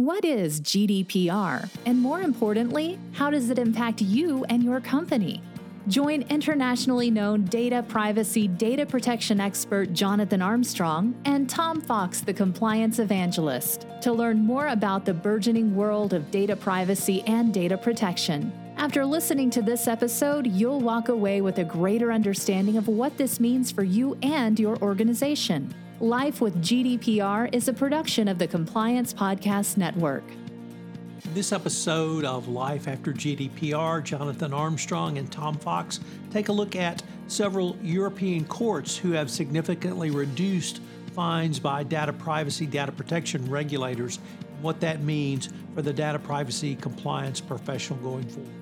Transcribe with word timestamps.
What 0.00 0.24
is 0.24 0.62
GDPR? 0.62 1.68
And 1.84 2.00
more 2.00 2.22
importantly, 2.22 2.98
how 3.12 3.28
does 3.28 3.50
it 3.50 3.58
impact 3.58 4.00
you 4.00 4.46
and 4.46 4.62
your 4.62 4.80
company? 4.80 5.42
Join 5.88 6.22
internationally 6.30 7.10
known 7.10 7.44
data 7.44 7.84
privacy 7.86 8.48
data 8.48 8.86
protection 8.86 9.42
expert 9.42 9.92
Jonathan 9.92 10.40
Armstrong 10.40 11.14
and 11.26 11.50
Tom 11.50 11.82
Fox, 11.82 12.22
the 12.22 12.32
compliance 12.32 12.98
evangelist, 12.98 13.86
to 14.00 14.10
learn 14.10 14.38
more 14.38 14.68
about 14.68 15.04
the 15.04 15.12
burgeoning 15.12 15.76
world 15.76 16.14
of 16.14 16.30
data 16.30 16.56
privacy 16.56 17.22
and 17.26 17.52
data 17.52 17.76
protection. 17.76 18.50
After 18.78 19.04
listening 19.04 19.50
to 19.50 19.60
this 19.60 19.86
episode, 19.86 20.46
you'll 20.46 20.80
walk 20.80 21.10
away 21.10 21.42
with 21.42 21.58
a 21.58 21.64
greater 21.64 22.10
understanding 22.10 22.78
of 22.78 22.88
what 22.88 23.18
this 23.18 23.38
means 23.38 23.70
for 23.70 23.84
you 23.84 24.16
and 24.22 24.58
your 24.58 24.78
organization. 24.78 25.74
Life 26.00 26.40
with 26.40 26.62
GDPR 26.62 27.54
is 27.54 27.68
a 27.68 27.74
production 27.74 28.26
of 28.26 28.38
the 28.38 28.46
Compliance 28.46 29.12
Podcast 29.12 29.76
Network. 29.76 30.24
This 31.34 31.52
episode 31.52 32.24
of 32.24 32.48
Life 32.48 32.88
After 32.88 33.12
GDPR, 33.12 34.02
Jonathan 34.02 34.54
Armstrong 34.54 35.18
and 35.18 35.30
Tom 35.30 35.58
Fox 35.58 36.00
take 36.30 36.48
a 36.48 36.52
look 36.52 36.74
at 36.74 37.02
several 37.26 37.76
European 37.82 38.46
courts 38.46 38.96
who 38.96 39.12
have 39.12 39.30
significantly 39.30 40.10
reduced 40.10 40.80
fines 41.12 41.60
by 41.60 41.82
data 41.82 42.14
privacy, 42.14 42.64
data 42.64 42.92
protection 42.92 43.46
regulators, 43.50 44.20
what 44.62 44.80
that 44.80 45.02
means 45.02 45.50
for 45.74 45.82
the 45.82 45.92
data 45.92 46.18
privacy 46.18 46.76
compliance 46.76 47.42
professional 47.42 47.98
going 47.98 48.26
forward. 48.26 48.59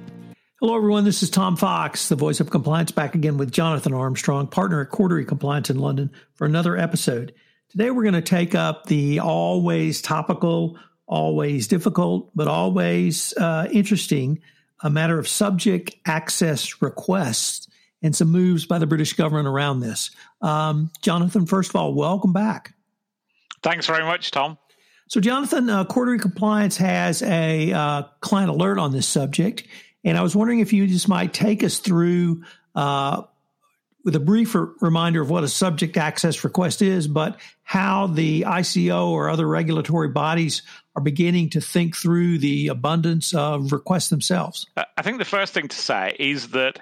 Hello, 0.61 0.75
everyone. 0.75 1.05
This 1.05 1.23
is 1.23 1.31
Tom 1.31 1.55
Fox, 1.55 2.09
the 2.09 2.17
voice 2.17 2.41
of 2.41 2.51
compliance, 2.51 2.91
back 2.91 3.15
again 3.15 3.39
with 3.39 3.53
Jonathan 3.53 3.95
Armstrong, 3.95 4.49
partner 4.49 4.81
at 4.81 4.91
Cordery 4.91 5.25
Compliance 5.25 5.71
in 5.71 5.79
London, 5.79 6.11
for 6.35 6.47
another 6.47 6.77
episode. 6.77 7.33
Today, 7.69 7.93
we're 7.93 8.03
going 8.03 8.15
to 8.15 8.21
take 8.21 8.57
up 8.57 8.87
the 8.87 9.21
always 9.21 10.03
topical, 10.03 10.77
always 11.07 11.69
difficult, 11.69 12.33
but 12.35 12.49
always 12.49 13.33
uh, 13.35 13.69
interesting 13.71 14.41
a 14.83 14.91
matter 14.91 15.17
of 15.17 15.29
subject 15.29 15.95
access 16.05 16.83
requests 16.83 17.69
and 18.03 18.17
some 18.17 18.33
moves 18.33 18.67
by 18.67 18.81
the 18.81 18.87
British 18.89 19.13
government 19.13 19.47
around 19.47 19.79
this. 19.79 20.11
Um, 20.43 20.91
Jonathan, 21.03 21.47
first 21.47 21.71
of 21.71 21.77
all, 21.77 21.95
welcome 21.95 22.33
back. 22.33 22.75
Thanks 23.63 23.87
very 23.87 24.05
much, 24.05 24.33
Tom. 24.33 24.59
So, 25.07 25.21
Jonathan, 25.21 25.71
uh, 25.71 25.85
Cordery 25.85 26.21
Compliance 26.21 26.77
has 26.79 27.23
a 27.23 27.73
uh, 27.73 28.03
client 28.21 28.51
alert 28.51 28.79
on 28.79 28.93
this 28.93 29.07
subject. 29.07 29.63
And 30.05 30.17
I 30.17 30.23
was 30.23 30.35
wondering 30.35 30.61
if 30.61 30.73
you 30.73 30.87
just 30.87 31.09
might 31.09 31.33
take 31.33 31.63
us 31.63 31.79
through 31.79 32.45
uh, 32.75 33.23
with 34.05 34.17
a 34.17 34.21
brief 34.21 34.55
reminder 34.81 35.21
of 35.21 35.29
what 35.29 35.45
a 35.45 35.49
subject 35.49 35.97
access 35.97 36.45
request 36.45 36.83
is, 36.83 37.09
but 37.09 37.39
how 37.63 38.07
the 38.07 38.43
ICO 38.43 39.09
or 39.09 39.29
other 39.29 39.47
regulatory 39.47 40.09
bodies 40.09 40.63
are 40.97 41.03
beginning 41.03 41.51
to 41.51 41.61
think 41.61 41.97
through 41.97 42.39
the 42.39 42.69
abundance 42.69 43.35
of 43.35 43.73
requests 43.73 44.09
themselves. 44.09 44.67
I 44.97 45.03
think 45.03 45.19
the 45.19 45.25
first 45.25 45.53
thing 45.53 45.69
to 45.69 45.77
say 45.77 46.17
is 46.19 46.49
that 46.49 46.81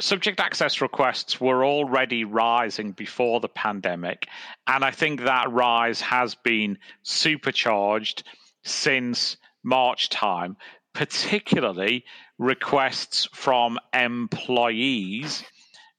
subject 0.00 0.40
access 0.40 0.80
requests 0.80 1.40
were 1.40 1.64
already 1.64 2.24
rising 2.24 2.92
before 2.92 3.40
the 3.40 3.48
pandemic. 3.48 4.26
And 4.66 4.84
I 4.84 4.90
think 4.90 5.20
that 5.20 5.52
rise 5.52 6.00
has 6.00 6.34
been 6.34 6.78
supercharged 7.02 8.24
since 8.64 9.36
March 9.62 10.08
time, 10.08 10.56
particularly 10.92 12.04
requests 12.38 13.28
from 13.32 13.78
employees 13.92 15.44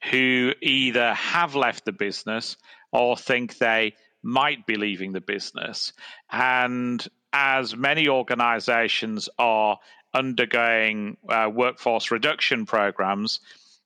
who 0.10 0.54
either 0.62 1.14
have 1.14 1.56
left 1.56 1.86
the 1.86 1.92
business 1.92 2.58
or 2.92 3.16
think 3.16 3.58
they 3.58 3.94
might 4.24 4.66
be 4.66 4.76
leaving 4.76 5.14
the 5.14 5.22
business. 5.22 5.94
And 6.32 7.06
as 7.34 7.76
many 7.76 8.08
organizations 8.08 9.30
are 9.38 9.80
undergoing 10.14 11.18
uh, 11.30 11.50
workforce 11.54 12.12
reduction 12.12 12.66
programs, 12.66 13.40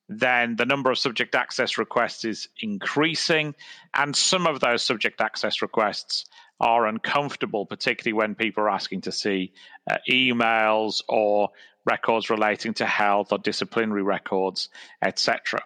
then 0.08 0.56
the 0.56 0.66
number 0.66 0.92
of 0.92 0.98
subject 0.98 1.36
access 1.36 1.78
requests 1.78 2.26
is 2.26 2.48
increasing. 2.60 3.56
And 3.94 4.16
some 4.16 4.48
of 4.48 4.60
those 4.60 4.84
subject 4.84 5.22
access 5.22 5.62
requests 5.62 6.26
are 6.60 6.88
uncomfortable, 6.88 7.66
particularly 7.66 8.14
when 8.14 8.36
people 8.36 8.64
are 8.64 8.70
asking 8.70 9.02
to 9.02 9.12
see 9.12 9.54
uh, 9.90 9.98
emails 10.10 11.02
or 11.10 11.50
records 11.86 12.30
relating 12.30 12.74
to 12.74 12.86
health 12.86 13.32
or 13.32 13.38
disciplinary 13.38 14.04
records, 14.04 14.70
etc. 15.02 15.62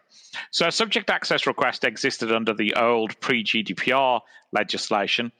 So, 0.51 0.69
subject 0.69 1.09
access 1.09 1.47
request 1.47 1.83
existed 1.83 2.31
under 2.31 2.53
the 2.53 2.75
old 2.75 3.19
pre 3.19 3.43
GDPR 3.43 4.21
legislation, 4.51 5.31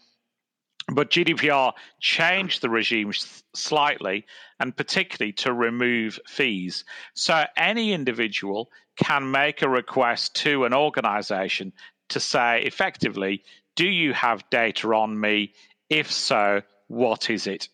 but 0.91 1.09
GDPR 1.09 1.73
changed 1.99 2.61
the 2.61 2.69
regime 2.69 3.11
slightly, 3.53 4.25
and 4.59 4.75
particularly 4.75 5.33
to 5.33 5.53
remove 5.53 6.19
fees. 6.27 6.85
So, 7.13 7.43
any 7.57 7.91
individual 7.93 8.71
can 8.97 9.31
make 9.31 9.61
a 9.61 9.69
request 9.69 10.35
to 10.37 10.65
an 10.65 10.73
organization 10.73 11.73
to 12.09 12.19
say 12.19 12.63
effectively, 12.63 13.43
do 13.79 13.87
you 13.87 14.11
have 14.11 14.49
data 14.49 14.93
on 14.93 15.17
me? 15.17 15.53
If 15.89 16.11
so, 16.11 16.63
what 16.89 17.29
is 17.29 17.47
it? 17.47 17.69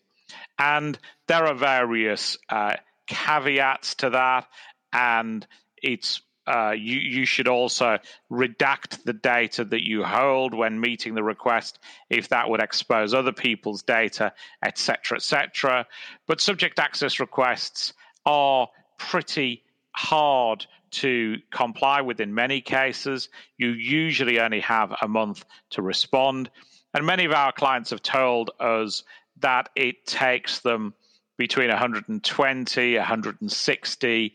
And 0.56 0.96
there 1.26 1.44
are 1.46 1.54
various 1.54 2.38
uh, 2.48 2.76
caveats 3.08 3.96
to 3.96 4.10
that, 4.10 4.46
and 4.92 5.44
it's 5.82 6.20
uh, 6.46 6.74
you, 6.78 7.00
you 7.00 7.24
should 7.24 7.48
also 7.48 7.98
redact 8.30 9.02
the 9.02 9.14
data 9.14 9.64
that 9.64 9.84
you 9.84 10.04
hold 10.04 10.54
when 10.54 10.78
meeting 10.78 11.16
the 11.16 11.24
request 11.24 11.80
if 12.08 12.28
that 12.28 12.48
would 12.48 12.62
expose 12.62 13.12
other 13.12 13.32
people's 13.32 13.82
data, 13.82 14.32
etc., 14.64 15.16
etc. 15.16 15.86
But 16.28 16.40
subject 16.40 16.78
access 16.78 17.18
requests 17.18 17.94
are 18.24 18.68
pretty 18.96 19.64
hard 19.90 20.66
to 20.96 21.38
comply 21.50 22.00
with 22.00 22.20
in 22.20 22.34
many 22.34 22.60
cases. 22.60 23.28
You 23.58 23.70
usually 23.70 24.40
only 24.40 24.60
have 24.60 24.94
a 25.00 25.08
month 25.08 25.44
to 25.70 25.82
respond. 25.82 26.50
And 26.94 27.06
many 27.06 27.24
of 27.24 27.32
our 27.32 27.52
clients 27.52 27.90
have 27.90 28.02
told 28.02 28.50
us 28.60 29.02
that 29.40 29.68
it 29.76 30.06
takes 30.06 30.60
them 30.60 30.94
between 31.36 31.68
120, 31.68 32.96
160 32.96 34.34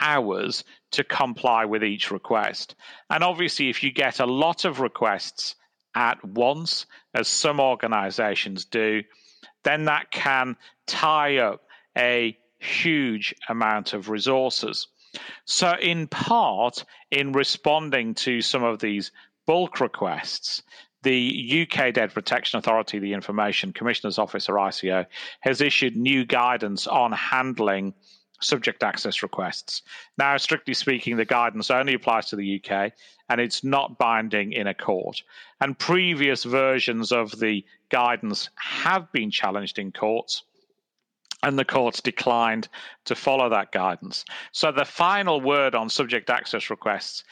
hours 0.00 0.64
to 0.90 1.04
comply 1.04 1.64
with 1.64 1.82
each 1.82 2.10
request. 2.10 2.74
And 3.08 3.24
obviously, 3.24 3.70
if 3.70 3.82
you 3.82 3.90
get 3.90 4.20
a 4.20 4.26
lot 4.26 4.64
of 4.64 4.80
requests 4.80 5.54
at 5.94 6.22
once, 6.24 6.86
as 7.14 7.28
some 7.28 7.60
organizations 7.60 8.64
do, 8.66 9.02
then 9.64 9.86
that 9.86 10.10
can 10.10 10.56
tie 10.86 11.38
up 11.38 11.62
a 11.96 12.36
huge 12.58 13.34
amount 13.48 13.92
of 13.92 14.08
resources. 14.08 14.88
So, 15.44 15.72
in 15.80 16.06
part, 16.06 16.84
in 17.10 17.32
responding 17.32 18.14
to 18.14 18.40
some 18.40 18.62
of 18.62 18.78
these 18.78 19.10
bulk 19.46 19.80
requests, 19.80 20.62
the 21.02 21.66
UK 21.66 21.92
Data 21.92 22.12
Protection 22.12 22.58
Authority, 22.58 22.98
the 22.98 23.12
Information 23.12 23.72
Commissioner's 23.72 24.18
Office, 24.18 24.48
or 24.48 24.54
ICO, 24.54 25.06
has 25.40 25.60
issued 25.60 25.96
new 25.96 26.24
guidance 26.24 26.86
on 26.86 27.12
handling 27.12 27.94
subject 28.40 28.82
access 28.82 29.22
requests. 29.22 29.82
Now, 30.18 30.36
strictly 30.36 30.74
speaking, 30.74 31.16
the 31.16 31.24
guidance 31.24 31.70
only 31.70 31.94
applies 31.94 32.28
to 32.30 32.36
the 32.36 32.60
UK 32.62 32.92
and 33.28 33.40
it's 33.40 33.64
not 33.64 33.98
binding 33.98 34.52
in 34.52 34.66
a 34.66 34.74
court. 34.74 35.22
And 35.60 35.78
previous 35.78 36.44
versions 36.44 37.12
of 37.12 37.38
the 37.38 37.64
guidance 37.88 38.50
have 38.56 39.12
been 39.12 39.30
challenged 39.30 39.78
in 39.78 39.92
courts. 39.92 40.42
And 41.42 41.58
the 41.58 41.64
courts 41.64 42.00
declined 42.00 42.68
to 43.06 43.14
follow 43.14 43.48
that 43.50 43.72
guidance. 43.72 44.24
So 44.52 44.70
the 44.70 44.84
final 44.84 45.40
word 45.40 45.74
on 45.74 45.88
subject 45.90 46.30
access 46.30 46.70
requests 46.70 47.24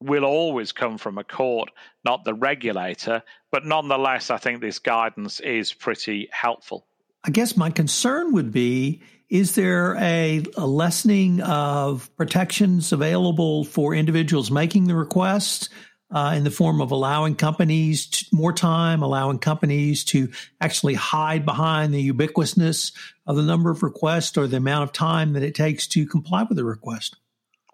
will 0.00 0.24
always 0.24 0.72
come 0.72 0.96
from 0.96 1.18
a 1.18 1.24
court, 1.24 1.70
not 2.04 2.24
the 2.24 2.34
regulator. 2.34 3.22
But 3.52 3.66
nonetheless, 3.66 4.30
I 4.30 4.38
think 4.38 4.60
this 4.60 4.78
guidance 4.78 5.40
is 5.40 5.72
pretty 5.74 6.28
helpful. 6.32 6.86
I 7.22 7.30
guess 7.30 7.56
my 7.56 7.70
concern 7.70 8.32
would 8.32 8.50
be 8.50 9.02
is 9.28 9.54
there 9.54 9.94
a, 9.96 10.42
a 10.56 10.66
lessening 10.66 11.40
of 11.42 12.10
protections 12.16 12.92
available 12.92 13.64
for 13.64 13.94
individuals 13.94 14.50
making 14.50 14.84
the 14.84 14.94
request 14.96 15.68
uh, 16.10 16.34
in 16.36 16.44
the 16.44 16.50
form 16.50 16.80
of 16.80 16.90
allowing 16.90 17.34
companies 17.34 18.06
to, 18.06 18.26
more 18.32 18.52
time, 18.52 19.02
allowing 19.02 19.38
companies 19.38 20.04
to 20.04 20.30
actually 20.60 20.94
hide 20.94 21.44
behind 21.44 21.94
the 21.94 22.12
ubiquitousness 22.12 22.92
of 23.26 23.36
the 23.36 23.42
number 23.42 23.70
of 23.70 23.82
requests 23.82 24.36
or 24.36 24.46
the 24.46 24.56
amount 24.56 24.84
of 24.84 24.92
time 24.92 25.34
that 25.34 25.42
it 25.42 25.54
takes 25.54 25.86
to 25.86 26.06
comply 26.06 26.42
with 26.42 26.56
the 26.56 26.64
request? 26.64 27.16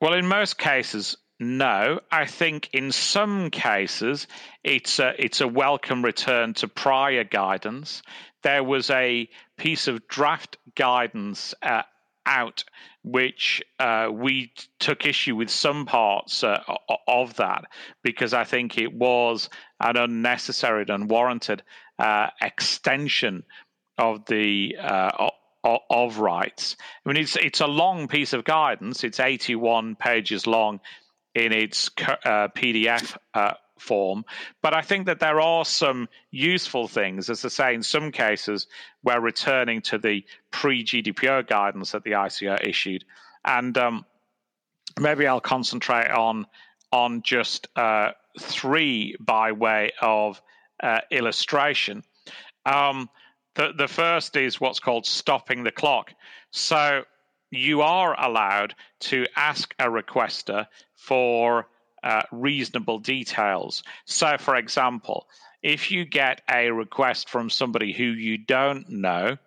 Well, 0.00 0.12
in 0.12 0.27
most 0.27 0.59
cases, 0.59 1.17
no, 1.41 2.00
I 2.11 2.27
think 2.27 2.71
in 2.73 2.93
some 2.93 3.50
cases 3.50 4.27
it's 4.62 4.99
a, 4.99 5.15
it's 5.19 5.41
a 5.41 5.49
welcome 5.49 6.05
return 6.05 6.55
to 6.55 6.69
prior 6.69 7.25
guidance. 7.25 8.03
There 8.43 8.62
was 8.62 8.91
a 8.91 9.29
piece 9.56 9.89
of 9.89 10.06
draft 10.09 10.59
guidance 10.75 11.55
uh, 11.62 11.82
out 12.26 12.64
which 13.02 13.62
uh, 13.78 14.08
we 14.12 14.52
took 14.81 15.06
issue 15.06 15.37
with 15.37 15.49
some 15.49 15.87
parts 15.87 16.43
uh, 16.43 16.61
of 17.06 17.37
that 17.37 17.64
because 18.02 18.34
I 18.34 18.43
think 18.43 18.78
it 18.78 18.93
was 18.93 19.49
an 19.81 19.96
unnecessary 19.96 20.82
and 20.82 20.90
unwarranted 20.90 21.62
uh, 21.99 22.28
extension 22.43 23.44
of 23.96 24.26
the 24.26 24.76
uh, 24.82 25.31
of 25.90 26.19
rights. 26.19 26.76
I 27.05 27.08
mean, 27.08 27.23
it's 27.23 27.37
it's 27.37 27.61
a 27.61 27.67
long 27.67 28.08
piece 28.08 28.32
of 28.32 28.44
guidance. 28.44 29.05
It's 29.05 29.20
81 29.20 29.96
pages 29.96 30.46
long 30.46 30.81
in 31.34 31.52
its 31.52 31.90
uh, 31.99 32.49
PDF 32.56 33.17
uh, 33.34 33.52
form. 33.78 34.25
But 34.62 34.75
I 34.75 34.82
think 34.82 35.06
that 35.06 35.20
there 35.20 35.40
are 35.40 35.64
some 35.64 36.08
useful 36.31 36.88
things, 36.88 37.31
as 37.31 37.44
I 37.44 37.49
say, 37.49 37.75
in 37.75 37.82
some 37.82 38.12
cases, 38.12 38.67
we're 39.02 39.20
returning 39.20 39.82
to 39.82 39.99
the 39.99 40.25
pre 40.50 40.84
GDPR 40.84 41.46
guidance 41.46 41.93
that 41.93 42.05
the 42.05 42.12
ICO 42.12 42.67
issued. 42.67 43.05
And 43.44 43.76
um, 43.78 44.05
maybe 44.99 45.26
I'll 45.26 45.40
concentrate 45.40 46.11
on 46.11 46.46
on 46.93 47.23
just 47.23 47.69
uh, 47.76 48.12
three 48.38 49.17
by 49.20 49.52
way 49.52 49.90
of 50.00 50.40
uh, 50.82 51.00
illustration. 51.11 52.02
Um, 52.64 53.11
the, 53.55 53.72
the 53.76 53.88
first 53.88 54.37
is 54.37 54.61
what's 54.61 54.81
called 54.81 55.06
stopping 55.06 55.64
the 55.64 55.72
clock. 55.72 56.12
So 56.50 57.02
you 57.50 57.82
are 57.82 58.19
allowed 58.20 58.75
to 59.00 59.26
ask 59.34 59.75
a 59.79 59.87
requester 59.87 60.67
for 60.94 61.67
uh, 62.06 62.23
reasonable 62.31 63.00
details. 63.00 63.82
So, 64.05 64.37
for 64.38 64.55
example, 64.55 65.26
if 65.61 65.91
you 65.91 66.05
get 66.05 66.41
a 66.49 66.70
request 66.70 67.29
from 67.29 67.50
somebody 67.50 67.93
who 67.93 68.05
you 68.05 68.38
don't 68.38 68.88
know, 68.88 69.38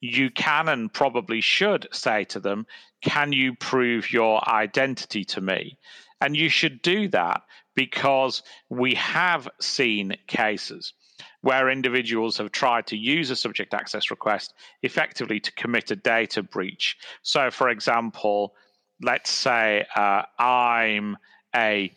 you 0.00 0.30
can 0.30 0.70
and 0.70 0.90
probably 0.90 1.42
should 1.42 1.86
say 1.92 2.24
to 2.24 2.40
them, 2.40 2.66
Can 3.02 3.34
you 3.34 3.54
prove 3.54 4.10
your 4.10 4.48
identity 4.48 5.24
to 5.26 5.42
me? 5.42 5.76
And 6.18 6.34
you 6.34 6.48
should 6.48 6.80
do 6.80 7.08
that 7.08 7.42
because 7.74 8.42
we 8.70 8.94
have 8.94 9.46
seen 9.60 10.16
cases 10.26 10.94
where 11.42 11.68
individuals 11.68 12.38
have 12.38 12.52
tried 12.52 12.86
to 12.86 12.96
use 12.96 13.30
a 13.30 13.36
subject 13.36 13.74
access 13.74 14.10
request 14.10 14.54
effectively 14.82 15.40
to 15.40 15.52
commit 15.52 15.90
a 15.90 15.96
data 15.96 16.42
breach. 16.42 16.96
So, 17.20 17.50
for 17.50 17.68
example, 17.68 18.54
let's 19.02 19.30
say 19.30 19.84
uh, 19.94 20.22
I'm 20.38 21.18
a 21.54 21.92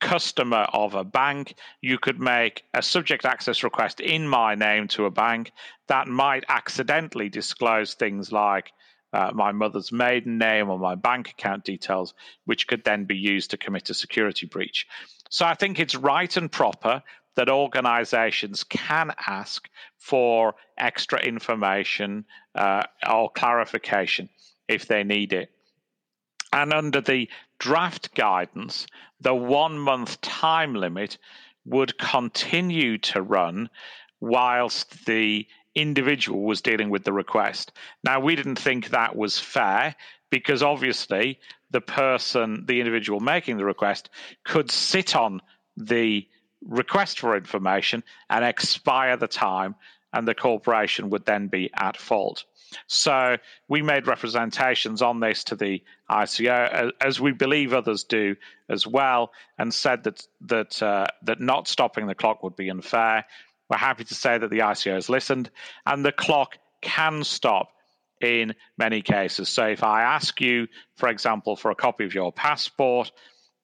customer 0.00 0.66
of 0.72 0.94
a 0.94 1.04
bank, 1.04 1.54
you 1.80 1.98
could 1.98 2.20
make 2.20 2.62
a 2.74 2.82
subject 2.82 3.24
access 3.24 3.62
request 3.62 4.00
in 4.00 4.28
my 4.28 4.54
name 4.54 4.86
to 4.88 5.06
a 5.06 5.10
bank 5.10 5.50
that 5.88 6.08
might 6.08 6.44
accidentally 6.48 7.28
disclose 7.28 7.94
things 7.94 8.30
like 8.30 8.72
uh, 9.14 9.30
my 9.32 9.52
mother's 9.52 9.92
maiden 9.92 10.38
name 10.38 10.68
or 10.68 10.78
my 10.78 10.94
bank 10.94 11.30
account 11.30 11.64
details, 11.64 12.14
which 12.44 12.66
could 12.66 12.84
then 12.84 13.04
be 13.04 13.16
used 13.16 13.50
to 13.50 13.56
commit 13.56 13.88
a 13.88 13.94
security 13.94 14.46
breach. 14.46 14.86
So 15.30 15.46
I 15.46 15.54
think 15.54 15.78
it's 15.78 15.94
right 15.94 16.36
and 16.36 16.50
proper 16.50 17.02
that 17.36 17.48
organizations 17.48 18.64
can 18.64 19.12
ask 19.26 19.68
for 19.96 20.54
extra 20.76 21.20
information 21.20 22.24
uh, 22.54 22.82
or 23.08 23.30
clarification 23.30 24.28
if 24.68 24.86
they 24.86 25.04
need 25.04 25.32
it. 25.32 25.50
And 26.54 26.72
under 26.72 27.00
the 27.00 27.28
draft 27.58 28.14
guidance, 28.14 28.86
the 29.20 29.34
one 29.34 29.76
month 29.76 30.20
time 30.20 30.76
limit 30.76 31.18
would 31.66 31.98
continue 31.98 32.96
to 32.98 33.20
run 33.20 33.68
whilst 34.20 35.04
the 35.04 35.48
individual 35.74 36.42
was 36.42 36.62
dealing 36.62 36.90
with 36.90 37.02
the 37.02 37.12
request. 37.12 37.72
Now, 38.04 38.20
we 38.20 38.36
didn't 38.36 38.60
think 38.60 38.90
that 38.90 39.16
was 39.16 39.36
fair 39.36 39.96
because 40.30 40.62
obviously 40.62 41.40
the 41.72 41.80
person, 41.80 42.66
the 42.66 42.78
individual 42.78 43.18
making 43.18 43.56
the 43.56 43.64
request, 43.64 44.08
could 44.44 44.70
sit 44.70 45.16
on 45.16 45.42
the 45.76 46.28
request 46.64 47.18
for 47.18 47.36
information 47.36 48.04
and 48.30 48.44
expire 48.44 49.16
the 49.16 49.26
time, 49.26 49.74
and 50.12 50.28
the 50.28 50.36
corporation 50.36 51.10
would 51.10 51.24
then 51.24 51.48
be 51.48 51.70
at 51.74 51.96
fault. 51.96 52.44
So 52.86 53.36
we 53.68 53.82
made 53.82 54.06
representations 54.06 55.02
on 55.02 55.20
this 55.20 55.44
to 55.44 55.56
the 55.56 55.82
ICO, 56.10 56.90
as 57.00 57.20
we 57.20 57.32
believe 57.32 57.72
others 57.72 58.04
do 58.04 58.36
as 58.68 58.86
well, 58.86 59.32
and 59.58 59.72
said 59.72 60.04
that 60.04 60.26
that 60.42 60.82
uh, 60.82 61.06
that 61.22 61.40
not 61.40 61.68
stopping 61.68 62.06
the 62.06 62.14
clock 62.14 62.42
would 62.42 62.56
be 62.56 62.70
unfair. 62.70 63.24
We're 63.68 63.78
happy 63.78 64.04
to 64.04 64.14
say 64.14 64.36
that 64.38 64.50
the 64.50 64.60
ICO 64.60 64.94
has 64.94 65.08
listened, 65.08 65.50
and 65.86 66.04
the 66.04 66.12
clock 66.12 66.58
can 66.80 67.24
stop 67.24 67.70
in 68.20 68.54
many 68.78 69.02
cases. 69.02 69.48
So 69.48 69.66
if 69.66 69.82
I 69.82 70.02
ask 70.02 70.40
you, 70.40 70.68
for 70.96 71.08
example, 71.08 71.56
for 71.56 71.70
a 71.70 71.74
copy 71.74 72.04
of 72.04 72.14
your 72.14 72.32
passport, 72.32 73.10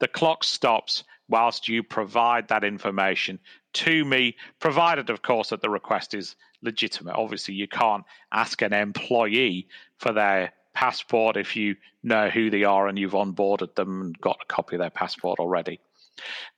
the 0.01 0.09
clock 0.09 0.45
stops 0.45 1.05
whilst 1.31 1.69
you 1.69 1.83
provide 1.83 2.49
that 2.49 2.65
information 2.65 3.39
to 3.73 4.05
me, 4.05 4.37
provided, 4.59 5.09
of 5.11 5.23
course, 5.23 5.51
that 5.51 5.63
the 5.63 5.71
request 5.71 6.13
is 6.13 6.35
legitimate. 6.61 7.15
Obviously, 7.15 7.55
you 7.55 7.69
can't 7.69 8.05
ask 8.33 8.61
an 8.63 8.73
employee 8.73 9.69
for 9.99 10.13
their 10.13 10.53
passport 10.75 11.37
if 11.37 11.57
you 11.57 11.77
know 12.03 12.29
who 12.29 12.51
they 12.51 12.65
are 12.65 12.89
and 12.89 12.99
you've 12.99 13.13
onboarded 13.13 13.75
them 13.75 14.03
and 14.03 14.21
got 14.21 14.39
a 14.43 14.47
copy 14.47 14.77
of 14.77 14.81
their 14.81 14.91
passport 14.91 15.39
already. 15.39 15.81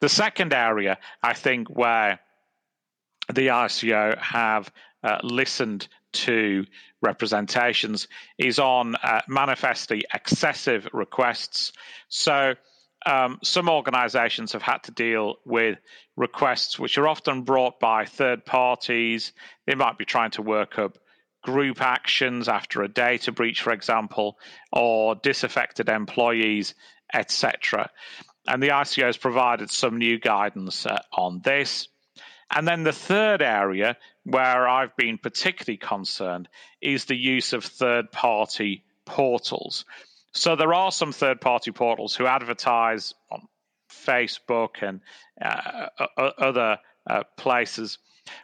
The 0.00 0.08
second 0.08 0.52
area, 0.52 0.98
I 1.22 1.34
think, 1.34 1.68
where 1.68 2.20
the 3.32 3.48
ICO 3.48 4.18
have 4.18 4.72
uh, 5.04 5.18
listened 5.22 5.88
to 6.12 6.64
representations 7.00 8.08
is 8.38 8.58
on 8.58 8.94
uh, 8.96 9.20
manifestly 9.28 10.04
excessive 10.12 10.88
requests. 10.92 11.72
So, 12.08 12.54
um, 13.06 13.38
some 13.42 13.68
organizations 13.68 14.52
have 14.52 14.62
had 14.62 14.84
to 14.84 14.92
deal 14.92 15.36
with 15.44 15.78
requests 16.16 16.78
which 16.78 16.98
are 16.98 17.08
often 17.08 17.42
brought 17.42 17.80
by 17.80 18.04
third 18.04 18.44
parties. 18.44 19.32
They 19.66 19.74
might 19.74 19.98
be 19.98 20.04
trying 20.04 20.30
to 20.32 20.42
work 20.42 20.78
up 20.78 20.98
group 21.42 21.80
actions 21.80 22.48
after 22.48 22.82
a 22.82 22.88
data 22.88 23.32
breach, 23.32 23.62
for 23.62 23.72
example, 23.72 24.38
or 24.72 25.16
disaffected 25.16 25.88
employees, 25.88 26.74
etc. 27.12 27.90
And 28.46 28.62
the 28.62 28.68
ICO 28.68 29.06
has 29.06 29.16
provided 29.16 29.70
some 29.70 29.98
new 29.98 30.18
guidance 30.18 30.86
uh, 30.86 31.00
on 31.12 31.40
this. 31.44 31.88
And 32.54 32.68
then 32.68 32.82
the 32.82 32.92
third 32.92 33.42
area 33.42 33.96
where 34.24 34.68
I've 34.68 34.94
been 34.96 35.18
particularly 35.18 35.78
concerned 35.78 36.48
is 36.80 37.06
the 37.06 37.16
use 37.16 37.52
of 37.52 37.64
third 37.64 38.12
party 38.12 38.84
portals. 39.04 39.84
So 40.32 40.56
there 40.56 40.74
are 40.74 40.90
some 40.90 41.12
third 41.12 41.40
party 41.40 41.72
portals 41.72 42.14
who 42.14 42.26
advertise 42.26 43.14
on 43.30 43.46
Facebook 43.90 44.82
and 44.82 45.00
uh, 45.40 45.88
other 46.16 46.78
uh, 47.08 47.24
places 47.36 47.98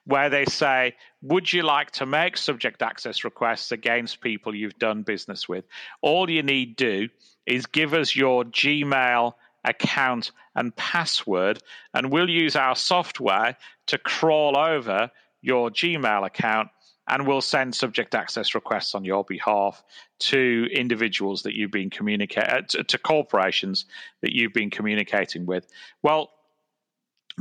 where 0.05 0.29
they 0.29 0.44
say, 0.44 0.94
Would 1.23 1.52
you 1.52 1.62
like 1.62 1.93
to 1.93 2.06
make 2.06 2.37
subject 2.37 2.82
access 2.82 3.25
requests 3.25 3.73
against 3.73 4.20
people 4.20 4.55
you've 4.55 4.79
done 4.79 5.02
business 5.02 5.49
with? 5.49 5.64
All 6.02 6.28
you 6.28 6.42
need 6.42 6.76
to 6.78 7.07
do 7.07 7.09
is 7.47 7.66
give 7.66 7.95
us 7.95 8.14
your 8.14 8.45
Gmail 8.45 9.35
account 9.64 10.33
and 10.54 10.75
password, 10.76 11.61
and 11.95 12.11
we'll 12.11 12.28
use 12.28 12.57
our 12.57 12.76
software 12.76 13.57
to 13.87 13.99
crawl 13.99 14.59
over 14.59 15.11
your 15.40 15.71
Gmail 15.71 16.26
account 16.26 16.68
and 17.09 17.27
will 17.27 17.41
send 17.41 17.75
subject 17.75 18.15
access 18.15 18.55
requests 18.55 18.95
on 18.95 19.05
your 19.05 19.25
behalf 19.25 19.83
to 20.19 20.69
individuals 20.73 21.43
that 21.43 21.55
you've 21.55 21.71
been 21.71 21.91
communicating 21.91 22.50
uh, 22.50 22.61
to, 22.69 22.85
to 22.85 22.99
corporations 22.99 23.87
that 24.21 24.35
you've 24.35 24.53
been 24.53 24.71
communicating 24.71 25.47
with. 25.47 25.67
Well, 26.03 26.31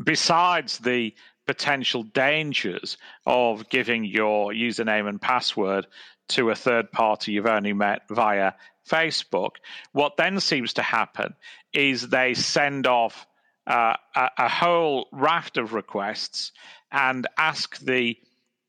besides 0.02 0.80
the 0.80 1.14
potential 1.46 2.04
dangers 2.04 2.98
of 3.26 3.70
giving 3.70 4.06
your 4.06 4.52
username 4.52 5.08
and 5.08 5.22
password 5.22 5.88
to 6.30 6.50
a 6.50 6.56
third 6.56 6.92
party 6.92 7.32
you've 7.32 7.46
only 7.46 7.74
met 7.74 8.02
via 8.10 8.54
Facebook, 8.90 9.52
what 9.92 10.18
then 10.18 10.40
seems 10.40 10.74
to 10.74 10.82
happen 10.82 11.34
is 11.74 12.10
they 12.10 12.34
send 12.34 12.88
off 12.88 13.28
uh, 13.66 13.96
a, 14.16 14.30
a, 14.38 14.48
whole 14.48 15.08
raft 15.12 15.58
of 15.58 15.74
requests 15.74 16.54
and 16.92 17.28
ask 17.38 17.78
the 17.80 18.18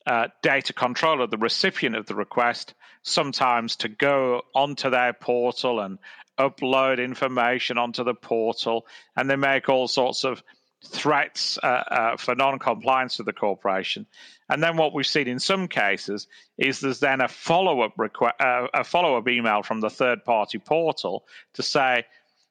uh, 0.08 0.28
data 0.40 0.72
controller, 0.72 1.26
the 1.26 1.36
recipient 1.36 1.94
of 1.94 2.06
the 2.06 2.14
request, 2.14 2.72
sometimes 3.02 3.76
to 3.76 3.88
go 3.88 4.40
onto 4.54 4.88
their 4.88 5.12
portal 5.12 5.80
and 5.80 5.98
upload 6.38 6.98
information 6.98 7.76
onto 7.76 8.04
the 8.04 8.14
portal, 8.14 8.86
and 9.16 9.28
they 9.28 9.36
make 9.36 9.68
all 9.68 9.86
sorts 9.86 10.24
of 10.24 10.42
threats 10.82 11.58
uh, 11.62 11.66
uh, 11.66 12.16
for 12.16 12.34
non-compliance 12.34 13.16
to 13.16 13.22
the 13.22 13.34
corporation. 13.34 14.06
And 14.48 14.62
then 14.62 14.78
what 14.78 14.94
we've 14.94 15.06
seen 15.06 15.28
in 15.28 15.40
some 15.40 15.68
cases 15.68 16.26
is 16.56 16.80
there's 16.80 17.00
then 17.00 17.20
a 17.20 17.28
follow-up 17.28 17.92
request, 17.98 18.36
uh, 18.40 18.68
a 18.72 18.84
follow-up 18.84 19.28
email 19.28 19.62
from 19.62 19.80
the 19.80 19.90
third-party 19.90 20.58
portal 20.58 21.26
to 21.54 21.62
say, 21.62 22.06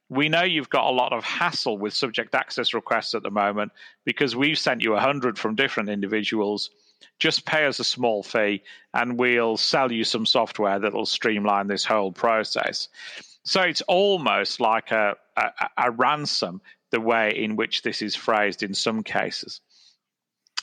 we 0.09 0.29
know 0.29 0.43
you've 0.43 0.69
got 0.69 0.89
a 0.89 0.93
lot 0.93 1.11
of 1.11 1.23
hassle 1.23 1.77
with 1.77 1.93
subject 1.93 2.35
access 2.35 2.75
requests 2.75 3.15
at 3.15 3.23
the 3.23 3.31
moment 3.31 3.71
because 4.05 4.35
we've 4.35 4.59
sent 4.59 4.83
you 4.83 4.91
100 4.91 5.39
from 5.39 5.55
different 5.55 5.89
individuals 5.89 6.69
just 7.19 7.45
pay 7.45 7.65
us 7.65 7.79
a 7.79 7.83
small 7.83 8.23
fee 8.23 8.63
and 8.93 9.17
we'll 9.17 9.57
sell 9.57 9.91
you 9.91 10.03
some 10.03 10.25
software 10.25 10.79
that'll 10.79 11.05
streamline 11.05 11.67
this 11.67 11.85
whole 11.85 12.11
process. 12.11 12.89
So 13.43 13.61
it's 13.61 13.81
almost 13.81 14.59
like 14.59 14.91
a, 14.91 15.15
a, 15.35 15.51
a 15.77 15.91
ransom, 15.91 16.61
the 16.91 16.99
way 17.01 17.31
in 17.35 17.55
which 17.55 17.81
this 17.81 18.01
is 18.01 18.15
phrased 18.15 18.63
in 18.63 18.73
some 18.73 19.03
cases. 19.03 19.61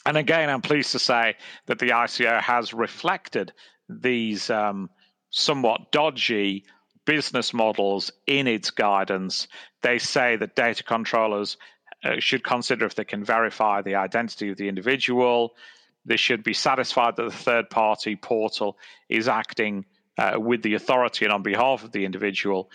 And 0.07 0.17
again, 0.17 0.51
I'm 0.51 0.61
pleased 0.61 0.93
to 0.93 0.99
say 0.99 1.37
that 1.67 1.79
the 1.79 1.91
ICO 1.91 2.41
has 2.41 2.75
reflected 2.75 3.53
these 3.89 4.51
um, 4.51 4.91
somewhat 5.31 5.93
dodgy 5.93 6.65
business 7.05 7.53
models 7.53 8.11
in 8.27 8.47
its 8.47 8.71
guidance. 8.71 9.49
They 9.83 9.99
say 9.99 10.37
that 10.37 10.57
data 10.57 10.83
controllers 10.83 11.57
uh, 12.05 12.17
should 12.19 12.45
consider 12.45 12.87
if 12.87 12.95
they 12.95 13.05
can 13.05 13.25
verify 13.25 13.83
the 13.83 13.95
identity 13.95 14.51
of 14.51 14.57
the 14.57 14.69
individual. 14.69 15.55
They 16.05 16.17
should 16.17 16.45
be 16.45 16.53
satisfied 16.53 17.17
that 17.17 17.25
the 17.25 17.31
third 17.31 17.71
party 17.71 18.17
portal 18.17 18.77
is 19.09 19.29
acting 19.29 19.87
uh, 20.19 20.35
with 20.39 20.63
the 20.63 20.75
authority 20.75 21.25
and 21.25 21.33
on 21.33 21.43
behalf 21.43 21.85
of 21.85 21.93
the 21.93 22.05
individual, 22.05 22.71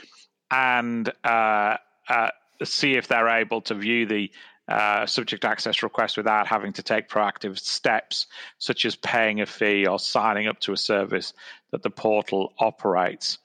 and 0.51 1.09
uh, 1.24 1.77
uh 2.07 2.29
see 2.63 2.98
if 2.98 3.07
they're 3.07 3.39
able 3.39 3.62
to 3.62 3.75
view 3.75 4.05
the 4.05 4.29
uh, 4.69 5.05
subject 5.05 5.45
access 5.45 5.81
request 5.81 6.17
without 6.17 6.45
having 6.45 6.74
to 6.74 6.83
take 6.83 7.09
proactive 7.09 7.57
steps, 7.57 8.27
such 8.59 8.86
as 8.86 8.95
paying 8.95 9.41
a 9.41 9.45
fee 9.45 9.88
or 9.88 9.98
signing 9.98 10.48
up 10.48 10.59
to 10.59 10.74
a 10.74 10.77
service 10.77 11.33
that 11.71 11.81
the 11.81 11.89
portal 11.89 12.53
operates. 12.59 13.39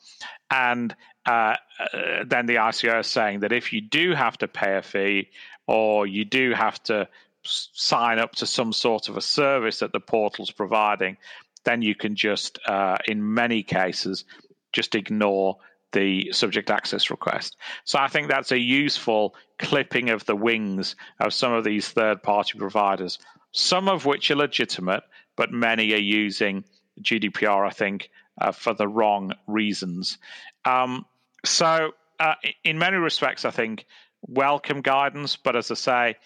And 0.51 0.95
uh, 1.25 1.57
uh 1.79 2.25
then 2.27 2.47
the 2.47 2.57
ICO 2.57 3.01
is 3.01 3.07
saying 3.07 3.41
that 3.41 3.53
if 3.53 3.73
you 3.73 3.81
do 3.81 4.13
have 4.13 4.37
to 4.39 4.49
pay 4.49 4.77
a 4.77 4.83
fee 4.83 5.31
or 5.67 6.07
you 6.07 6.27
do 6.27 6.53
have 6.53 6.83
to 6.85 7.09
sign 7.45 8.19
up 8.19 8.33
to 8.37 8.47
some 8.47 8.73
sort 8.73 9.09
of 9.09 9.17
a 9.17 9.21
service 9.21 9.79
that 9.81 9.93
the 9.93 10.01
portal's 10.01 10.51
providing, 10.51 11.17
then 11.65 11.83
you 11.83 11.95
can 11.95 12.15
just, 12.15 12.59
uh, 12.67 12.97
in 13.07 13.35
many 13.35 13.63
cases, 13.63 14.25
just 14.73 14.95
ignore 14.95 15.59
the 15.93 16.33
subject 16.33 16.71
access 16.71 17.11
request. 17.11 17.57
So 17.85 17.99
I 17.99 18.09
think 18.09 18.29
that's 18.29 18.53
a 18.53 18.59
useful 18.59 19.35
clipping 19.59 20.11
of 20.11 20.27
the 20.27 20.37
wings 20.37 20.97
of 21.21 21.33
some 21.33 21.53
of 21.53 21.65
these 21.65 21.89
third 21.89 22.23
party 22.23 22.59
providers, 22.59 23.19
some 23.53 23.89
of 23.89 24.05
which 24.05 24.31
are 24.31 24.37
legitimate, 24.37 25.05
but 25.37 25.53
many 25.53 25.93
are 25.95 25.99
using 25.99 26.65
GDPR, 27.01 27.67
I 27.67 27.71
think, 27.71 28.11
uh, 28.41 28.53
for 28.53 28.75
the 28.75 28.89
wrong 28.89 29.33
reasons. 29.47 30.19
Um, 30.65 31.07
so, 31.45 31.93
uh, 32.19 32.35
in 32.65 32.79
many 32.79 32.97
respects, 32.97 33.45
I 33.45 33.51
think 33.51 33.87
welcome 34.23 34.81
guidance, 34.81 35.37
but 35.37 35.57
as 35.57 35.71
I 35.71 35.75
say, 35.75 36.17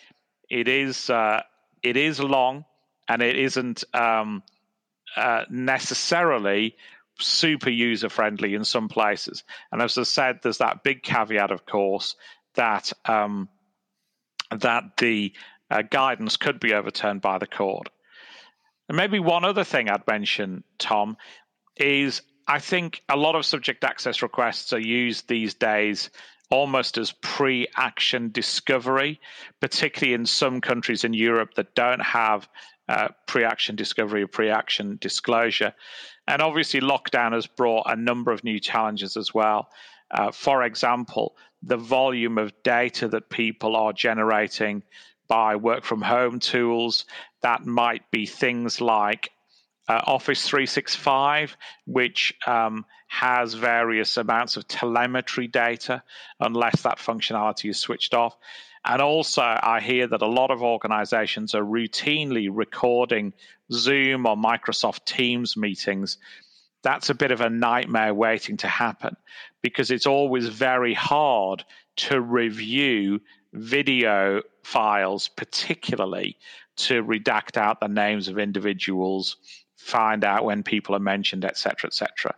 it 0.50 0.68
is 0.68 1.10
uh, 1.10 1.42
it 1.82 1.96
is 1.96 2.20
long 2.20 2.64
and 3.08 3.22
it 3.22 3.36
isn't 3.36 3.84
um, 3.94 4.42
uh, 5.16 5.44
necessarily 5.50 6.76
super 7.20 7.70
user 7.70 8.08
friendly 8.08 8.54
in 8.54 8.64
some 8.64 8.88
places. 8.88 9.44
And 9.72 9.82
as 9.82 9.98
I 9.98 10.04
said, 10.04 10.40
there's 10.42 10.58
that 10.58 10.82
big 10.82 11.02
caveat, 11.02 11.50
of 11.50 11.66
course, 11.66 12.16
that 12.54 12.92
um, 13.04 13.48
that 14.50 14.96
the 14.98 15.32
uh, 15.70 15.82
guidance 15.82 16.36
could 16.36 16.60
be 16.60 16.74
overturned 16.74 17.20
by 17.20 17.38
the 17.38 17.46
court. 17.46 17.88
And 18.88 18.96
maybe 18.96 19.18
one 19.18 19.44
other 19.44 19.64
thing 19.64 19.90
I'd 19.90 20.06
mention, 20.06 20.64
Tom, 20.78 21.16
is 21.76 22.22
I 22.46 22.58
think 22.58 23.02
a 23.08 23.16
lot 23.16 23.34
of 23.34 23.44
subject 23.44 23.84
access 23.84 24.22
requests 24.22 24.72
are 24.72 24.80
used 24.80 25.28
these 25.28 25.54
days 25.54 26.10
almost 26.50 26.98
as 26.98 27.12
pre 27.12 27.68
action 27.76 28.30
discovery, 28.30 29.20
particularly 29.60 30.14
in 30.14 30.26
some 30.26 30.60
countries 30.60 31.04
in 31.04 31.12
Europe 31.12 31.54
that 31.54 31.74
don't 31.74 32.02
have 32.02 32.48
uh, 32.88 33.08
pre 33.26 33.44
action 33.44 33.76
discovery 33.76 34.22
or 34.22 34.28
pre 34.28 34.50
action 34.50 34.98
disclosure. 35.00 35.74
And 36.26 36.42
obviously, 36.42 36.80
lockdown 36.80 37.32
has 37.32 37.46
brought 37.46 37.86
a 37.86 37.96
number 37.96 38.32
of 38.32 38.44
new 38.44 38.60
challenges 38.60 39.16
as 39.16 39.32
well. 39.32 39.70
Uh, 40.10 40.30
for 40.30 40.62
example, 40.62 41.36
the 41.62 41.76
volume 41.76 42.38
of 42.38 42.62
data 42.62 43.08
that 43.08 43.28
people 43.30 43.76
are 43.76 43.92
generating 43.92 44.82
by 45.28 45.56
work 45.56 45.84
from 45.84 46.00
home 46.00 46.38
tools, 46.40 47.04
that 47.42 47.66
might 47.66 48.10
be 48.10 48.24
things 48.24 48.80
like 48.80 49.30
uh, 49.88 50.02
Office 50.06 50.46
365, 50.46 51.56
which 51.86 52.34
um, 52.46 52.84
has 53.06 53.54
various 53.54 54.16
amounts 54.16 54.56
of 54.56 54.68
telemetry 54.68 55.46
data, 55.46 56.02
unless 56.40 56.82
that 56.82 56.98
functionality 56.98 57.70
is 57.70 57.78
switched 57.78 58.14
off. 58.14 58.36
And 58.84 59.02
also, 59.02 59.42
I 59.42 59.80
hear 59.80 60.06
that 60.06 60.22
a 60.22 60.26
lot 60.26 60.50
of 60.50 60.62
organizations 60.62 61.54
are 61.54 61.62
routinely 61.62 62.48
recording 62.50 63.32
Zoom 63.72 64.26
or 64.26 64.36
Microsoft 64.36 65.04
Teams 65.04 65.56
meetings. 65.56 66.18
That's 66.82 67.10
a 67.10 67.14
bit 67.14 67.32
of 67.32 67.40
a 67.40 67.50
nightmare 67.50 68.14
waiting 68.14 68.56
to 68.58 68.68
happen 68.68 69.16
because 69.62 69.90
it's 69.90 70.06
always 70.06 70.48
very 70.48 70.94
hard 70.94 71.64
to 71.96 72.20
review 72.20 73.20
video 73.52 74.42
files, 74.62 75.28
particularly 75.28 76.36
to 76.76 77.02
redact 77.02 77.56
out 77.56 77.80
the 77.80 77.88
names 77.88 78.28
of 78.28 78.38
individuals, 78.38 79.36
find 79.78 80.24
out 80.24 80.44
when 80.44 80.62
people 80.62 80.94
are 80.94 81.00
mentioned, 81.00 81.44
etc., 81.44 81.88
etc. 81.88 82.34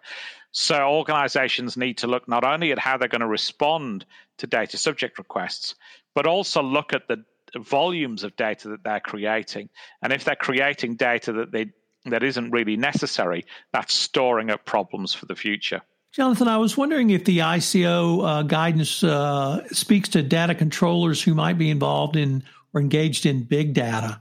So 0.52 0.82
organizations 0.88 1.76
need 1.76 1.98
to 1.98 2.06
look 2.06 2.28
not 2.28 2.44
only 2.44 2.72
at 2.72 2.78
how 2.78 2.96
they're 2.96 3.08
going 3.08 3.20
to 3.20 3.26
respond 3.26 4.04
to 4.38 4.46
data 4.46 4.78
subject 4.78 5.18
requests, 5.18 5.74
but 6.14 6.26
also 6.26 6.62
look 6.62 6.92
at 6.92 7.08
the 7.08 7.24
volumes 7.58 8.24
of 8.24 8.36
data 8.36 8.68
that 8.68 8.84
they're 8.84 9.00
creating. 9.00 9.68
And 10.02 10.12
if 10.12 10.24
they're 10.24 10.36
creating 10.36 10.96
data 10.96 11.32
that 11.32 11.52
they 11.52 11.72
that 12.06 12.22
isn't 12.22 12.50
really 12.50 12.76
necessary, 12.76 13.44
that's 13.72 13.92
storing 13.92 14.50
up 14.50 14.64
problems 14.64 15.12
for 15.12 15.26
the 15.26 15.36
future. 15.36 15.82
Jonathan, 16.12 16.48
I 16.48 16.56
was 16.56 16.76
wondering 16.76 17.10
if 17.10 17.24
the 17.24 17.38
ICO 17.38 18.26
uh, 18.26 18.42
guidance 18.42 19.04
uh, 19.04 19.66
speaks 19.68 20.08
to 20.10 20.22
data 20.22 20.54
controllers 20.54 21.22
who 21.22 21.34
might 21.34 21.58
be 21.58 21.70
involved 21.70 22.16
in 22.16 22.42
or 22.72 22.80
engaged 22.80 23.26
in 23.26 23.42
big 23.42 23.74
data, 23.74 24.20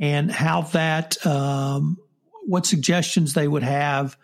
and 0.00 0.30
how 0.30 0.62
that, 0.62 1.24
um, 1.26 1.98
what 2.44 2.66
suggestions 2.66 3.34
they 3.34 3.48
would 3.48 3.62
have 3.62 4.16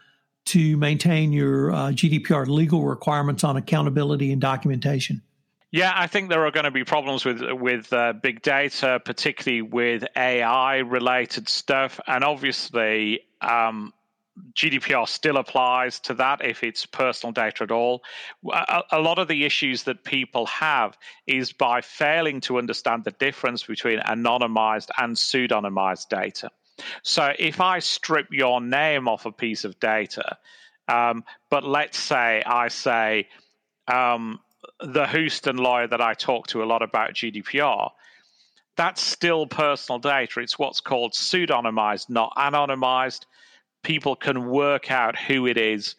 to 0.46 0.76
maintain 0.76 1.32
your 1.32 1.72
uh, 1.72 1.76
GDPR 1.88 2.46
legal 2.46 2.84
requirements 2.84 3.44
on 3.44 3.56
accountability 3.56 4.32
and 4.32 4.40
documentation. 4.40 5.22
Yeah, 5.72 5.92
I 5.94 6.06
think 6.06 6.30
there 6.30 6.46
are 6.46 6.50
going 6.50 6.64
to 6.64 6.70
be 6.70 6.84
problems 6.84 7.24
with 7.24 7.42
with 7.42 7.92
uh, 7.92 8.14
big 8.14 8.40
data, 8.42 9.00
particularly 9.04 9.62
with 9.62 10.04
AI 10.16 10.78
related 10.78 11.48
stuff, 11.48 12.00
and 12.06 12.24
obviously. 12.24 13.20
Um, 13.40 13.92
GDPR 14.52 15.08
still 15.08 15.38
applies 15.38 15.98
to 16.00 16.14
that 16.14 16.44
if 16.44 16.62
it's 16.62 16.84
personal 16.84 17.32
data 17.32 17.62
at 17.62 17.70
all. 17.70 18.02
A, 18.52 18.82
a, 18.92 19.00
lot 19.00 19.18
of 19.18 19.28
the 19.28 19.46
issues 19.46 19.84
that 19.84 20.04
people 20.04 20.44
have 20.44 20.98
is 21.26 21.54
by 21.54 21.80
failing 21.80 22.42
to 22.42 22.58
understand 22.58 23.04
the 23.04 23.12
difference 23.12 23.62
between 23.64 23.98
anonymized 24.00 24.90
and 24.98 25.16
pseudonymized 25.16 26.10
data. 26.10 26.50
So 27.02 27.32
if 27.38 27.60
I 27.60 27.78
strip 27.78 28.28
your 28.30 28.60
name 28.60 29.08
off 29.08 29.26
a 29.26 29.32
piece 29.32 29.64
of 29.64 29.80
data, 29.80 30.36
um, 30.88 31.24
but 31.50 31.64
let's 31.64 31.98
say 31.98 32.42
I 32.44 32.68
say, 32.68 33.28
um, 33.88 34.40
the 34.80 35.06
Houston 35.06 35.56
lawyer 35.56 35.86
that 35.86 36.00
I 36.00 36.14
talk 36.14 36.48
to 36.48 36.62
a 36.62 36.66
lot 36.66 36.82
about 36.82 37.14
GDPR, 37.14 37.90
that's 38.76 39.00
still 39.00 39.46
personal 39.46 39.98
data. 39.98 40.40
It's 40.40 40.58
what's 40.58 40.80
called 40.80 41.12
pseudonymized, 41.12 42.10
not 42.10 42.32
anonymized. 42.36 43.24
People 43.82 44.16
can 44.16 44.48
work 44.48 44.90
out 44.90 45.18
who 45.18 45.46
it 45.46 45.56
is, 45.56 45.96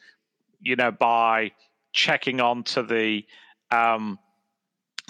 you 0.62 0.76
know, 0.76 0.92
by 0.92 1.52
checking 1.92 2.40
onto 2.40 2.86
the 2.86 3.26
um, 3.72 4.20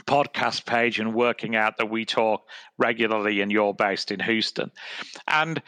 podcast 0.05 0.65
page 0.65 0.99
and 0.99 1.13
working 1.13 1.55
out 1.55 1.77
that 1.77 1.89
we 1.89 2.05
talk 2.05 2.47
regularly 2.77 3.41
and 3.41 3.51
you're 3.51 3.73
based 3.73 4.11
in 4.11 4.19
Houston. 4.19 4.71
And 5.27 5.61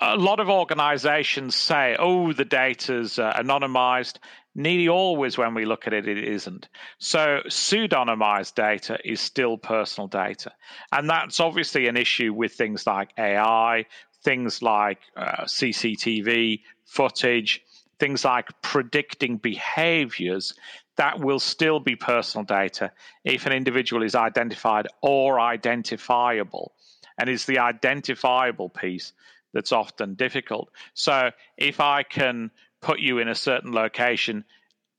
a 0.00 0.16
lot 0.16 0.40
of 0.40 0.48
organizations 0.48 1.54
say, 1.54 1.96
oh, 1.98 2.32
the 2.32 2.44
data's 2.44 3.18
uh, 3.18 3.32
anonymized. 3.32 4.16
Nearly 4.54 4.88
always, 4.88 5.38
when 5.38 5.54
we 5.54 5.64
look 5.64 5.86
at 5.86 5.92
it, 5.92 6.08
it 6.08 6.18
isn't. 6.18 6.68
So, 6.98 7.42
pseudonymized 7.46 8.56
data 8.56 8.98
is 9.04 9.20
still 9.20 9.56
personal 9.56 10.08
data. 10.08 10.52
And 10.90 11.08
that's 11.08 11.38
obviously 11.38 11.86
an 11.86 11.96
issue 11.96 12.34
with 12.34 12.54
things 12.54 12.84
like 12.84 13.10
AI, 13.16 13.86
things 14.24 14.60
like 14.60 14.98
uh, 15.16 15.44
CCTV 15.44 16.62
footage, 16.84 17.62
things 18.00 18.24
like 18.24 18.48
predicting 18.60 19.36
behaviors 19.36 20.54
that 21.00 21.18
will 21.18 21.40
still 21.40 21.80
be 21.80 21.96
personal 21.96 22.44
data 22.44 22.92
if 23.24 23.46
an 23.46 23.52
individual 23.52 24.02
is 24.02 24.14
identified 24.14 24.86
or 25.00 25.40
identifiable. 25.40 26.74
And 27.16 27.30
it's 27.30 27.46
the 27.46 27.58
identifiable 27.58 28.68
piece 28.68 29.14
that's 29.54 29.72
often 29.72 30.12
difficult. 30.12 30.68
So 30.92 31.30
if 31.56 31.80
I 31.80 32.02
can 32.02 32.50
put 32.82 33.00
you 33.00 33.16
in 33.16 33.28
a 33.28 33.34
certain 33.34 33.72
location 33.72 34.44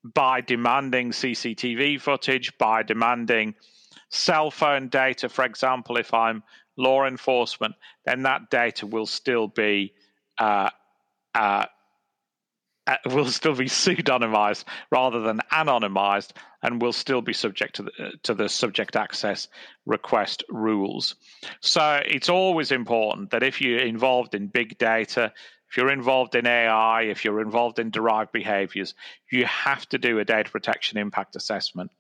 by 0.04 0.42
demanding 0.42 1.12
CCTV 1.12 2.02
footage, 2.02 2.58
by 2.58 2.82
demanding 2.82 3.54
cell 4.10 4.50
phone 4.50 4.88
data, 4.88 5.30
for 5.30 5.46
example, 5.46 5.98
if 5.98 6.16
I'm 6.16 6.42
law 6.78 7.06
enforcement, 7.06 7.76
then 8.06 8.24
that 8.24 8.50
data 8.50 8.88
will 8.88 9.06
still 9.06 9.48
be 9.48 9.94
uh, 10.40 10.72
uh, 11.36 11.68
will 13.06 13.26
still 13.26 13.56
be 13.56 13.66
pseudonymized 13.66 14.66
rather 14.92 15.22
than 15.22 15.40
anonymized 15.52 16.32
and 16.64 16.82
will 16.82 16.94
still 16.94 17.22
be 17.22 17.34
subject 17.34 17.76
to 17.76 17.84
the, 17.84 17.92
uh, 18.00 18.10
to 18.24 18.34
the 18.34 18.50
subject 18.50 18.96
access 18.96 19.48
request 19.86 20.44
rules. 20.50 21.16
So 21.60 22.02
it's 22.06 22.30
always 22.30 22.72
important 22.72 23.32
that 23.32 23.44
if 23.44 23.62
you're 23.62 23.80
involved 23.80 24.36
in 24.36 24.48
big 24.48 24.78
data, 24.78 25.34
if 25.70 25.78
you're 25.78 25.92
involved 25.92 26.36
in 26.36 26.46
AI, 26.46 27.04
if 27.04 27.24
you're 27.24 27.42
involved 27.42 27.80
in 27.80 27.92
derived 27.92 28.32
behaviors, 28.32 28.94
you 29.32 29.46
have 29.46 29.88
to 29.90 29.98
do 29.98 30.20
a 30.20 30.26
data 30.26 30.52
protection 30.52 30.98
impact 30.98 31.36
assessment. 31.36 31.92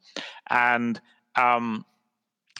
And 0.50 1.00
um, 1.36 1.86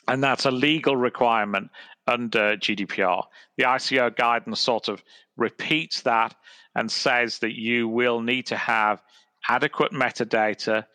and 0.08 0.24
that's 0.24 0.46
a 0.46 0.52
legal 0.52 0.96
requirement 0.96 1.70
under 2.08 2.58
GDPR. 2.58 3.24
The 3.58 3.64
ICO 3.64 4.16
guidance 4.16 4.60
sort 4.60 4.88
of 4.88 5.04
repeats 5.38 6.02
that 6.02 6.36
and 6.76 6.92
says 6.92 7.40
that 7.40 7.58
you 7.58 7.88
will 7.88 8.22
need 8.22 8.48
to 8.48 8.58
have 8.58 9.02
adequate 9.48 9.92
metadata, 9.92 10.86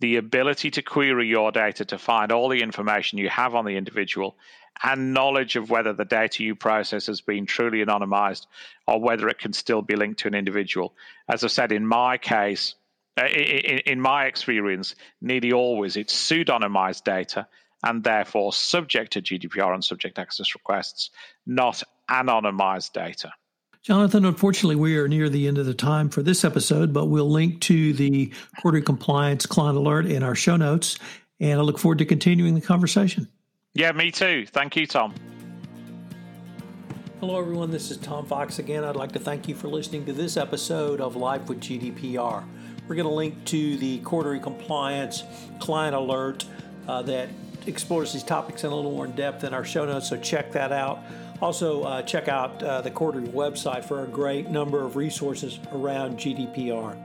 the 0.00 0.16
ability 0.16 0.70
to 0.72 0.82
query 0.82 1.28
your 1.28 1.52
data 1.52 1.84
to 1.86 1.98
find 1.98 2.32
all 2.32 2.48
the 2.48 2.62
information 2.62 3.18
you 3.18 3.28
have 3.28 3.54
on 3.54 3.64
the 3.64 3.76
individual, 3.76 4.36
and 4.82 5.12
knowledge 5.12 5.56
of 5.56 5.70
whether 5.70 5.92
the 5.92 6.04
data 6.04 6.44
you 6.44 6.54
process 6.54 7.06
has 7.06 7.20
been 7.20 7.46
truly 7.46 7.84
anonymized 7.84 8.46
or 8.86 9.00
whether 9.00 9.28
it 9.28 9.38
can 9.38 9.52
still 9.52 9.82
be 9.82 9.96
linked 9.96 10.20
to 10.20 10.28
an 10.28 10.34
individual. 10.34 10.94
As 11.28 11.42
I 11.42 11.48
said, 11.48 11.72
in 11.72 11.86
my 11.86 12.16
case, 12.16 12.74
uh, 13.20 13.26
in 13.26 14.00
my 14.00 14.26
experience, 14.26 14.94
nearly 15.20 15.52
always 15.52 15.96
it's 15.96 16.14
pseudonymized 16.14 17.02
data 17.02 17.48
and 17.82 18.02
therefore 18.04 18.52
subject 18.52 19.12
to 19.12 19.22
GDPR 19.22 19.74
and 19.74 19.84
subject 19.84 20.18
access 20.18 20.54
requests, 20.54 21.10
not 21.46 21.82
anonymized 22.10 22.92
data. 22.92 23.32
Jonathan, 23.82 24.24
unfortunately, 24.24 24.76
we 24.76 24.96
are 24.98 25.08
near 25.08 25.28
the 25.28 25.46
end 25.46 25.56
of 25.56 25.66
the 25.66 25.74
time 25.74 26.08
for 26.08 26.22
this 26.22 26.44
episode, 26.44 26.92
but 26.92 27.06
we'll 27.06 27.30
link 27.30 27.60
to 27.62 27.92
the 27.92 28.32
Cordery 28.62 28.84
Compliance 28.84 29.46
client 29.46 29.78
alert 29.78 30.06
in 30.06 30.22
our 30.22 30.34
show 30.34 30.56
notes. 30.56 30.98
And 31.40 31.60
I 31.60 31.62
look 31.62 31.78
forward 31.78 31.98
to 31.98 32.04
continuing 32.04 32.54
the 32.54 32.60
conversation. 32.60 33.28
Yeah, 33.74 33.92
me 33.92 34.10
too. 34.10 34.44
Thank 34.46 34.76
you, 34.76 34.86
Tom. 34.86 35.14
Hello, 37.20 37.38
everyone. 37.38 37.70
This 37.70 37.90
is 37.90 37.96
Tom 37.96 38.26
Fox 38.26 38.58
again. 38.58 38.84
I'd 38.84 38.96
like 38.96 39.12
to 39.12 39.18
thank 39.18 39.48
you 39.48 39.54
for 39.54 39.68
listening 39.68 40.04
to 40.06 40.12
this 40.12 40.36
episode 40.36 41.00
of 41.00 41.16
Life 41.16 41.48
with 41.48 41.60
GDPR. 41.60 42.44
We're 42.86 42.94
going 42.94 43.08
to 43.08 43.14
link 43.14 43.44
to 43.46 43.76
the 43.76 44.00
Cordery 44.00 44.42
Compliance 44.42 45.22
client 45.60 45.94
alert 45.94 46.44
uh, 46.86 47.02
that 47.02 47.28
explores 47.66 48.12
these 48.12 48.22
topics 48.22 48.64
in 48.64 48.72
a 48.72 48.74
little 48.74 48.92
more 48.92 49.04
in 49.04 49.12
depth 49.12 49.44
in 49.44 49.54
our 49.54 49.64
show 49.64 49.84
notes, 49.84 50.08
so 50.08 50.16
check 50.16 50.52
that 50.52 50.72
out. 50.72 51.00
Also, 51.40 51.82
uh, 51.84 52.02
check 52.02 52.28
out 52.28 52.62
uh, 52.62 52.80
the 52.80 52.90
Cordery 52.90 53.28
website 53.28 53.84
for 53.84 54.02
a 54.02 54.06
great 54.06 54.48
number 54.48 54.84
of 54.84 54.96
resources 54.96 55.60
around 55.72 56.18
GDPR. 56.18 56.96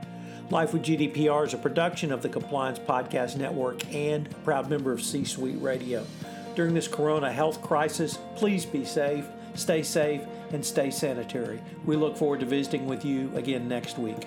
Life 0.50 0.72
with 0.72 0.82
GDPR 0.82 1.46
is 1.46 1.54
a 1.54 1.58
production 1.58 2.12
of 2.12 2.20
the 2.20 2.28
Compliance 2.28 2.78
Podcast 2.78 3.36
Network 3.36 3.94
and 3.94 4.26
a 4.26 4.34
proud 4.36 4.68
member 4.68 4.92
of 4.92 5.02
C 5.02 5.24
Suite 5.24 5.60
Radio. 5.60 6.04
During 6.54 6.74
this 6.74 6.88
corona 6.88 7.32
health 7.32 7.62
crisis, 7.62 8.18
please 8.36 8.66
be 8.66 8.84
safe, 8.84 9.26
stay 9.54 9.82
safe, 9.82 10.22
and 10.52 10.64
stay 10.64 10.90
sanitary. 10.90 11.60
We 11.84 11.96
look 11.96 12.16
forward 12.16 12.40
to 12.40 12.46
visiting 12.46 12.86
with 12.86 13.04
you 13.04 13.34
again 13.36 13.68
next 13.68 13.98
week. 13.98 14.26